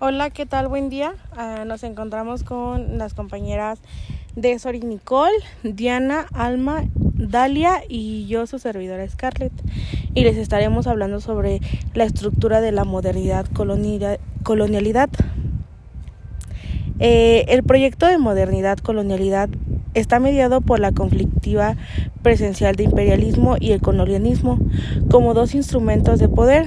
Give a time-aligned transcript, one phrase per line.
[0.00, 0.66] Hola, ¿qué tal?
[0.66, 1.14] Buen día.
[1.36, 3.78] Uh, nos encontramos con las compañeras
[4.34, 9.52] de Sori Nicole, Diana, Alma, Dalia y yo, su servidora Scarlett.
[10.12, 11.60] Y les estaremos hablando sobre
[11.94, 13.46] la estructura de la modernidad
[14.42, 15.10] colonialidad.
[16.98, 19.48] Eh, el proyecto de modernidad colonialidad
[19.94, 21.76] está mediado por la conflictiva
[22.20, 24.58] presencial de imperialismo y el colonialismo
[25.08, 26.66] como dos instrumentos de poder.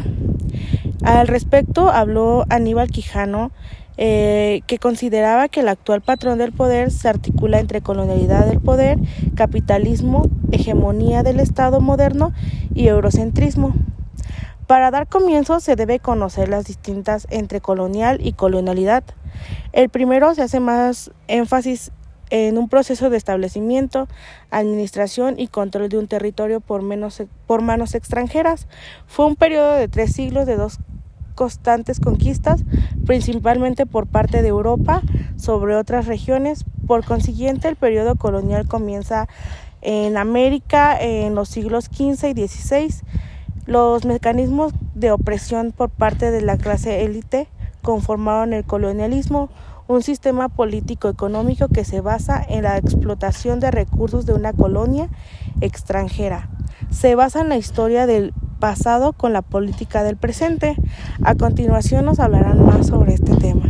[1.03, 3.51] Al respecto habló Aníbal Quijano,
[3.99, 8.99] eh, que consideraba que el actual patrón del poder se articula entre colonialidad del poder,
[9.35, 12.31] capitalismo, hegemonía del Estado moderno
[12.75, 13.73] y eurocentrismo.
[14.67, 19.03] Para dar comienzo se debe conocer las distintas entre colonial y colonialidad.
[19.71, 21.91] El primero se hace más énfasis
[22.29, 24.07] en un proceso de establecimiento,
[24.51, 28.67] administración y control de un territorio por, menos, por manos extranjeras.
[29.07, 30.79] Fue un periodo de tres siglos de dos
[31.35, 32.63] constantes conquistas,
[33.05, 35.01] principalmente por parte de Europa
[35.37, 36.65] sobre otras regiones.
[36.87, 39.27] Por consiguiente, el periodo colonial comienza
[39.81, 42.93] en América en los siglos XV y XVI.
[43.65, 47.47] Los mecanismos de opresión por parte de la clase élite
[47.81, 49.49] conformaron el colonialismo,
[49.87, 55.09] un sistema político-económico que se basa en la explotación de recursos de una colonia
[55.61, 56.49] extranjera.
[56.89, 60.75] Se basa en la historia del pasado con la política del presente.
[61.23, 63.66] A continuación nos hablarán más sobre este tema.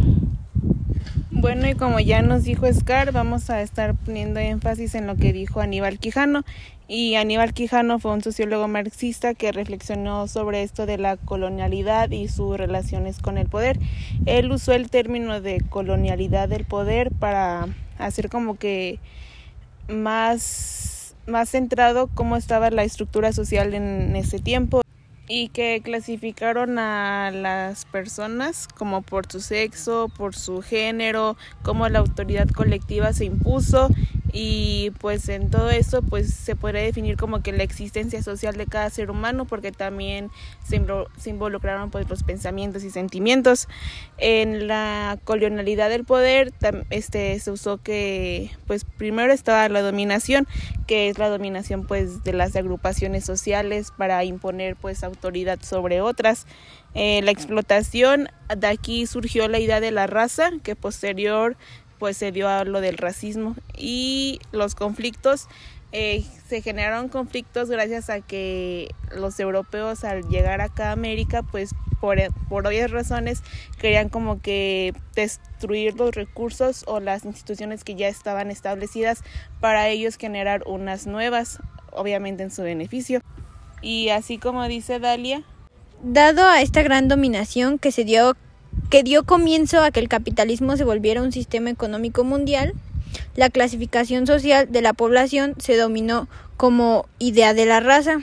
[1.40, 5.34] Bueno, y como ya nos dijo Scar, vamos a estar poniendo énfasis en lo que
[5.34, 6.44] dijo Aníbal Quijano.
[6.88, 12.28] Y Aníbal Quijano fue un sociólogo marxista que reflexionó sobre esto de la colonialidad y
[12.28, 13.78] sus relaciones con el poder.
[14.26, 17.68] Él usó el término de colonialidad del poder para
[18.00, 19.00] hacer como que
[19.88, 24.82] más, más centrado cómo estaba la estructura social en ese tiempo
[25.28, 32.00] y que clasificaron a las personas como por su sexo, por su género, cómo la
[32.00, 33.90] autoridad colectiva se impuso
[34.34, 38.66] y pues en todo eso pues se puede definir como que la existencia social de
[38.66, 40.30] cada ser humano porque también
[40.68, 40.82] se,
[41.30, 43.68] involucraron pues los pensamientos y sentimientos.
[44.18, 46.54] En la colonialidad del poder
[46.90, 50.48] este se usó que pues primero estaba la dominación
[50.88, 56.46] que es la dominación pues de las agrupaciones sociales para imponer pues autoridad sobre otras.
[56.94, 61.58] Eh, la explotación de aquí surgió la idea de la raza que posterior
[62.00, 63.56] pues se dio a lo del racismo.
[63.78, 65.48] Y los conflictos
[65.92, 71.74] eh, se generaron conflictos gracias a que los europeos al llegar acá a América pues
[72.02, 72.18] por,
[72.50, 73.42] por obvias razones
[73.80, 79.24] querían como que destruir los recursos o las instituciones que ya estaban establecidas
[79.62, 81.60] para ellos generar unas nuevas
[81.92, 83.22] obviamente en su beneficio.
[83.82, 85.44] Y así como dice Dalia
[86.04, 88.36] dado a esta gran dominación que se dio
[88.90, 92.74] que dio comienzo a que el capitalismo se volviera un sistema económico mundial,
[93.36, 98.20] la clasificación social de la población se dominó como idea de la raza,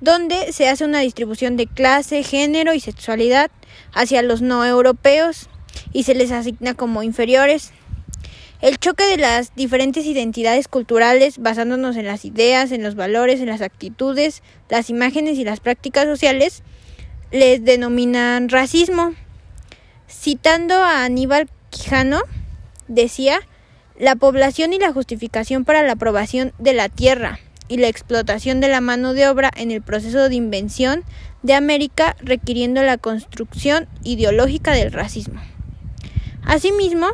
[0.00, 3.50] donde se hace una distribución de clase, género y sexualidad
[3.92, 5.48] hacia los no europeos
[5.92, 7.72] y se les asigna como inferiores.
[8.60, 13.46] El choque de las diferentes identidades culturales basándonos en las ideas, en los valores, en
[13.46, 16.62] las actitudes, las imágenes y las prácticas sociales
[17.30, 19.12] les denominan racismo.
[20.08, 22.20] Citando a Aníbal Quijano,
[22.88, 23.40] decía,
[23.98, 27.38] la población y la justificación para la aprobación de la tierra
[27.68, 31.04] y la explotación de la mano de obra en el proceso de invención
[31.42, 35.40] de América requiriendo la construcción ideológica del racismo.
[36.44, 37.08] Asimismo,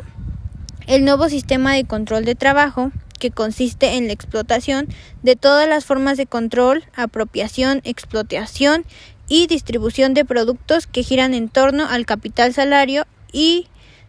[0.87, 4.87] el nuevo sistema de control de trabajo, que consiste en la explotación
[5.21, 8.83] de todas las formas de control, apropiación, explotación
[9.31, 13.67] y distribución de productos que giran en torno al capital salario y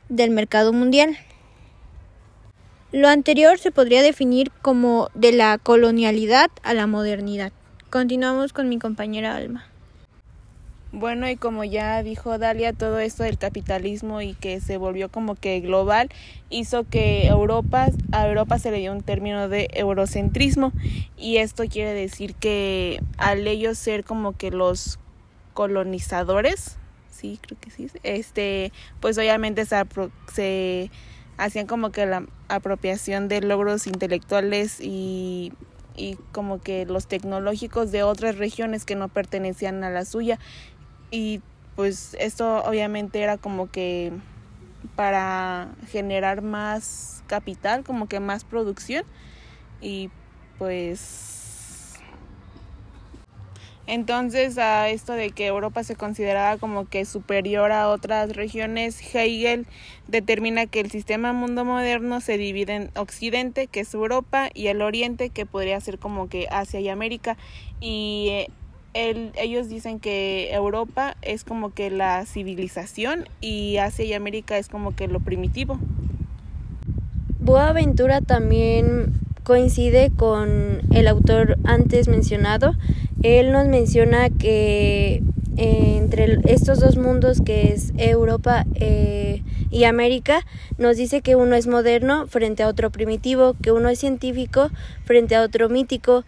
[0.09, 1.17] del mercado mundial.
[2.91, 7.53] Lo anterior se podría definir como de la colonialidad a la modernidad.
[7.89, 9.65] Continuamos con mi compañera Alma.
[10.91, 15.37] Bueno, y como ya dijo Dalia, todo esto del capitalismo y que se volvió como
[15.37, 16.09] que global
[16.51, 20.73] hizo que Europa, a Europa se le dio un término de eurocentrismo
[21.17, 24.99] y esto quiere decir que al ellos ser como que los
[25.53, 26.77] colonizadores,
[27.11, 30.91] sí, creo que sí, este, pues obviamente se,
[31.39, 35.53] hacían como que la apropiación de logros intelectuales y,
[35.97, 40.39] y como que los tecnológicos de otras regiones que no pertenecían a la suya.
[41.11, 41.41] Y
[41.77, 44.13] pues esto obviamente era como que
[44.97, 49.05] para generar más capital, como que más producción.
[49.81, 50.11] Y
[50.59, 51.42] pues
[53.87, 59.67] Entonces, a esto de que Europa se consideraba como que superior a otras regiones, Hegel
[60.07, 64.83] determina que el sistema mundo moderno se divide en Occidente, que es Europa, y el
[64.83, 67.37] Oriente, que podría ser como que Asia y América.
[67.81, 68.49] Y eh,
[68.95, 74.95] ellos dicen que Europa es como que la civilización y Asia y América es como
[74.95, 75.79] que lo primitivo.
[77.41, 82.75] Boaventura también coincide con el autor antes mencionado.
[83.23, 85.23] Él nos menciona que
[85.57, 90.45] eh, entre estos dos mundos que es Europa eh, y América,
[90.79, 94.71] nos dice que uno es moderno frente a otro primitivo, que uno es científico
[95.05, 96.25] frente a otro mítico,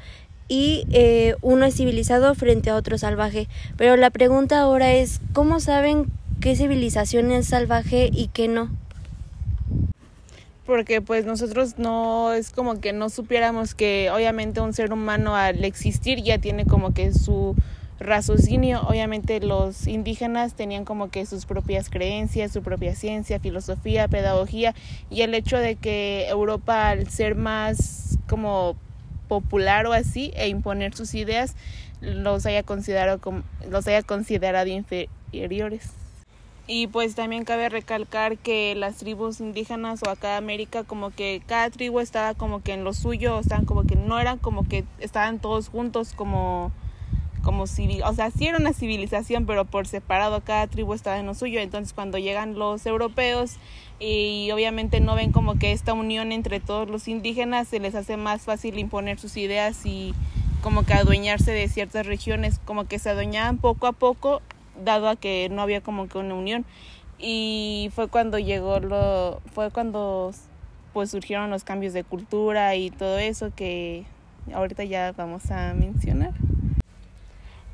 [0.47, 3.49] y eh, uno es civilizado frente a otro salvaje.
[3.77, 6.07] Pero la pregunta ahora es, ¿cómo saben
[6.41, 8.71] qué civilización es salvaje y qué no?
[10.67, 15.63] Porque pues nosotros no es como que no supiéramos que obviamente un ser humano al
[15.65, 17.55] existir ya tiene como que su
[18.01, 18.81] raciocinio.
[18.83, 24.75] Obviamente los indígenas tenían como que sus propias creencias, su propia ciencia, filosofía, pedagogía
[25.11, 28.77] y el hecho de que Europa al ser más como
[29.29, 31.57] popular o así e imponer sus ideas
[32.01, 36.04] los haya considerado como, los haya considerado inferiores.
[36.67, 41.43] Y pues también cabe recalcar que las tribus indígenas o acá de América como que
[41.47, 44.85] cada tribu estaba como que en lo suyo, estaban como que no eran como que
[44.99, 46.73] estaban todos juntos como
[47.45, 51.27] como civil, o sea, sí era una civilización, pero por separado cada tribu estaba en
[51.27, 51.61] lo suyo.
[51.61, 53.57] Entonces, cuando llegan los europeos
[54.01, 58.17] y obviamente no ven como que esta unión entre todos los indígenas, se les hace
[58.17, 60.15] más fácil imponer sus ideas y
[60.63, 64.41] como que adueñarse de ciertas regiones, como que se adueñaban poco a poco,
[64.83, 66.65] dado a que no había como que una unión.
[67.19, 70.33] Y fue cuando llegó lo, fue cuando
[70.93, 74.05] pues surgieron los cambios de cultura y todo eso que
[74.53, 76.33] ahorita ya vamos a mencionar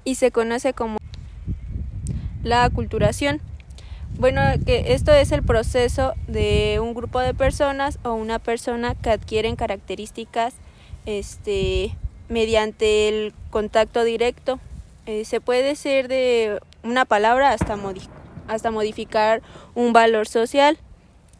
[0.05, 0.99] y se conoce como
[2.43, 3.41] la aculturación.
[4.19, 9.11] Bueno, que esto es el proceso de un grupo de personas o una persona que
[9.11, 10.55] adquieren características
[11.06, 11.94] este,
[12.29, 14.58] mediante el contacto directo.
[15.06, 17.79] Eh, se puede ser de una palabra hasta,
[18.49, 19.43] hasta modificar
[19.75, 20.79] un valor social.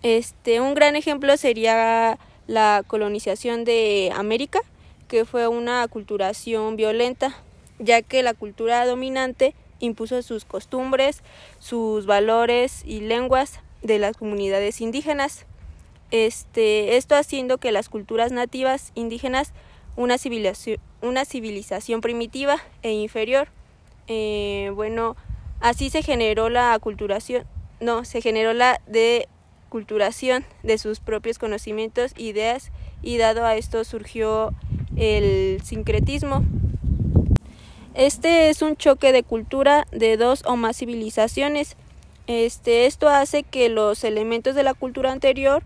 [0.03, 4.61] Este, un gran ejemplo sería la colonización de América,
[5.09, 7.35] que fue una aculturación violenta
[7.81, 11.23] ya que la cultura dominante impuso sus costumbres,
[11.59, 15.47] sus valores y lenguas de las comunidades indígenas.
[16.11, 19.53] Este, esto haciendo que las culturas nativas indígenas
[19.97, 23.49] una civilización, una civilización primitiva e inferior.
[24.07, 25.17] Eh, bueno,
[25.61, 27.45] así se generó la aculturación,
[27.81, 32.73] no, se generó la deculturación de sus propios conocimientos, ideas
[33.03, 34.53] y dado a esto surgió
[34.97, 36.45] el sincretismo,
[37.95, 41.77] este es un choque de cultura de dos o más civilizaciones.
[42.29, 45.65] Este, esto hace que los elementos de la cultura anterior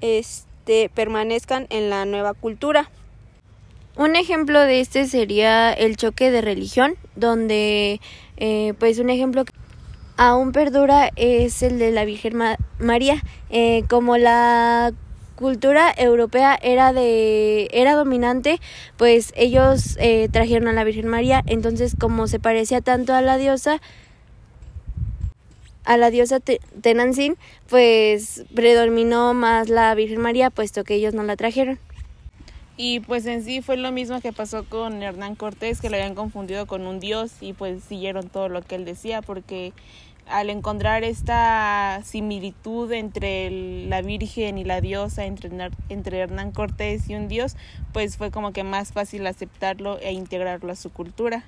[0.00, 2.90] este, permanezcan en la nueva cultura.
[3.94, 8.00] Un ejemplo de este sería el choque de religión, donde
[8.38, 9.52] eh, pues un ejemplo que
[10.16, 12.38] aún perdura es el de la Virgen
[12.78, 13.22] María.
[13.50, 14.92] Eh, como la
[15.36, 18.60] cultura europea era de era dominante
[18.96, 23.38] pues ellos eh, trajeron a la Virgen María entonces como se parecía tanto a la
[23.38, 23.80] diosa
[25.84, 27.36] a la diosa Tenanzin
[27.68, 31.80] pues predominó más la Virgen María puesto que ellos no la trajeron
[32.76, 36.14] y pues en sí fue lo mismo que pasó con Hernán Cortés que lo habían
[36.14, 39.72] confundido con un dios y pues siguieron todo lo que él decía porque
[40.26, 43.50] al encontrar esta similitud entre
[43.86, 45.50] la Virgen y la diosa, entre,
[45.88, 47.56] entre Hernán Cortés y un dios,
[47.92, 51.44] pues fue como que más fácil aceptarlo e integrarlo a su cultura.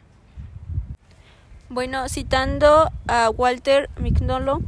[1.69, 4.61] Bueno, citando a Walter Mignolo,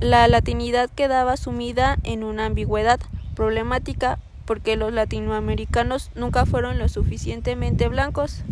[0.00, 3.00] la latinidad quedaba sumida en una ambigüedad
[3.34, 8.42] problemática porque los latinoamericanos nunca fueron lo suficientemente blancos.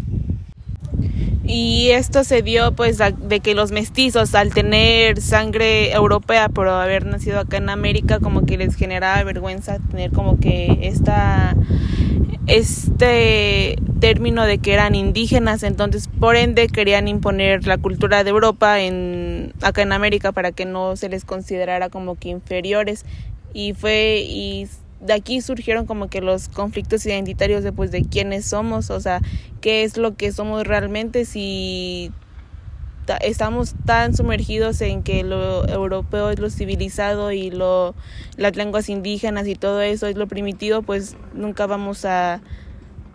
[1.47, 7.05] Y esto se dio pues de que los mestizos al tener sangre europea por haber
[7.05, 11.55] nacido acá en América como que les generaba vergüenza tener como que esta
[12.47, 15.65] este término de que eran indígenas.
[15.65, 20.65] Entonces por ende querían imponer la cultura de Europa en acá en América para que
[20.65, 23.05] no se les considerara como que inferiores.
[23.53, 24.67] Y fue y
[25.05, 29.21] de aquí surgieron como que los conflictos identitarios de pues de quiénes somos, o sea,
[29.61, 32.11] qué es lo que somos realmente si
[33.21, 37.95] estamos tan sumergidos en que lo europeo es lo civilizado y lo
[38.39, 42.41] las lenguas indígenas y todo eso es lo primitivo, pues nunca vamos a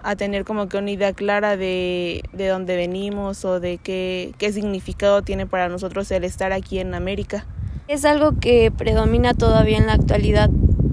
[0.01, 4.53] a tener como que una idea clara de, de dónde venimos o de qué, qué
[4.53, 7.46] significado tiene para nosotros el estar aquí en América.
[7.89, 10.50] Es algo que predomina todavía en la actualidad,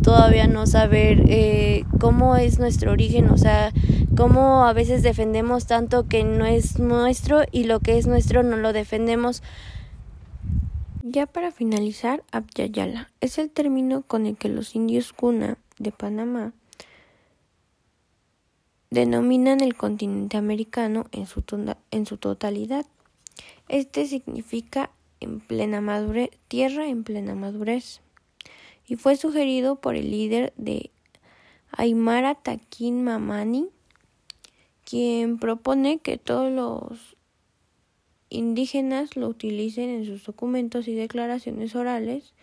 [0.07, 3.73] todavía no saber eh, cómo es nuestro origen, o sea,
[4.17, 8.57] cómo a veces defendemos tanto que no es nuestro y lo que es nuestro no
[8.57, 9.43] lo defendemos.
[11.03, 16.53] Ya para finalizar, Abya es el término con el que los indios Kuna de Panamá
[18.91, 21.43] denominan el continente americano en su,
[21.91, 22.87] en su totalidad.
[23.69, 28.03] Este significa en plena madurez, tierra en plena madurez,
[28.87, 30.91] y fue sugerido por el líder de
[31.73, 33.69] Aymara Takin Mamani,
[34.85, 37.17] quien propone que todos los
[38.29, 42.35] indígenas lo utilicen en sus documentos y declaraciones orales,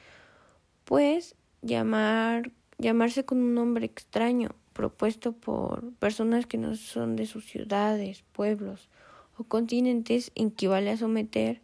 [0.86, 7.46] pues llamar, llamarse con un nombre extraño propuesto por personas que no son de sus
[7.46, 8.90] ciudades, pueblos
[9.38, 11.62] o continentes equivale a someter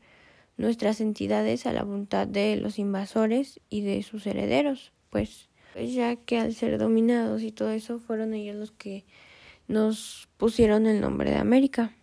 [0.59, 6.17] nuestras entidades a la voluntad de los invasores y de sus herederos, pues, pues ya
[6.17, 9.05] que al ser dominados y todo eso fueron ellos los que
[9.69, 11.93] nos pusieron el nombre de América.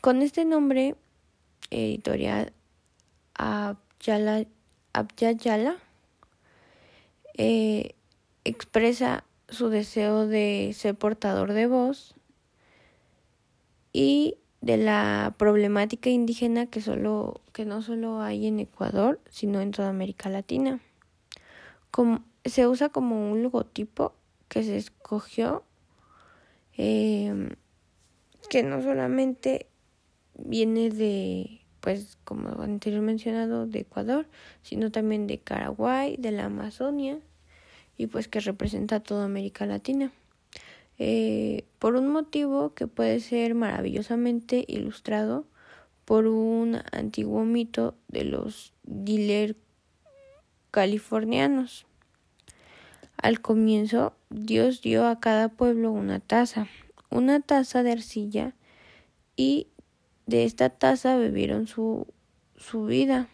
[0.00, 0.94] Con este nombre
[1.70, 2.52] editorial
[3.34, 4.46] Abyayala
[7.36, 7.96] eh,
[8.44, 12.14] expresa su deseo de ser portador de voz
[13.92, 19.70] y de la problemática indígena que solo que no solo hay en Ecuador sino en
[19.70, 20.80] toda América Latina
[21.90, 24.14] como, se usa como un logotipo
[24.48, 25.62] que se escogió
[26.76, 27.54] eh,
[28.50, 29.66] que no solamente
[30.34, 34.26] viene de pues como anteriormente mencionado de Ecuador
[34.62, 37.20] sino también de Paraguay de la Amazonia
[37.96, 40.12] y pues que representa a toda América Latina.
[40.98, 45.46] Eh, por un motivo que puede ser maravillosamente ilustrado
[46.04, 49.56] por un antiguo mito de los dealer
[50.70, 51.86] californianos.
[53.16, 56.68] Al comienzo, Dios dio a cada pueblo una taza,
[57.10, 58.54] una taza de arcilla,
[59.36, 59.68] y
[60.26, 62.06] de esta taza bebieron su,
[62.56, 63.28] su vida.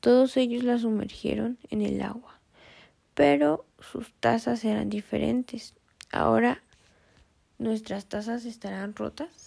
[0.00, 2.40] Todos ellos la sumergieron en el agua.
[3.14, 5.74] Pero sus tazas eran diferentes.
[6.12, 6.62] Ahora
[7.58, 9.45] nuestras tazas estarán rotas.